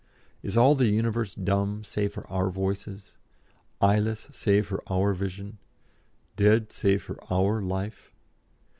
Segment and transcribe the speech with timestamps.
[0.41, 3.17] Is all the universe dumb save for our voices?
[3.79, 5.59] eyeless save for our vision?
[6.35, 8.11] dead save for our life?